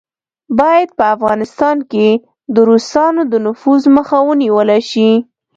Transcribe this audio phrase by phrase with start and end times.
[0.59, 2.07] باید په افغانستان کې
[2.53, 5.09] د روسانو د نفوذ مخه ونیوله شي.